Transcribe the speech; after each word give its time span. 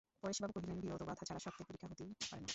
পরেশবাবু 0.23 0.53
কহিলেন, 0.55 0.77
বিরোধ 0.83 1.01
ও 1.01 1.05
বাধা 1.05 1.23
ছাড়া 1.27 1.41
সত্যের 1.45 1.65
পরীক্ষা 1.67 1.87
হতেই 1.87 2.11
পারে 2.21 2.41
না। 2.41 2.49